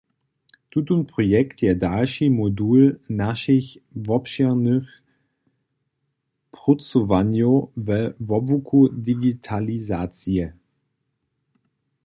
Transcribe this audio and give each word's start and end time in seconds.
Tutón 0.71 1.01
projekt 1.13 1.57
je 1.65 1.73
dalši 1.83 2.25
modul 2.39 2.81
našich 3.23 3.67
wobšěrnych 4.07 4.87
prócowanjow 6.55 7.55
we 7.85 7.99
wobłuku 8.29 8.79
digitalizacije. 9.07 10.45